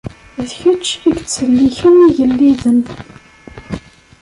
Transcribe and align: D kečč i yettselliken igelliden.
D 0.47 0.49
kečč 0.57 0.87
i 1.07 1.09
yettselliken 1.15 1.95
igelliden. 2.07 2.79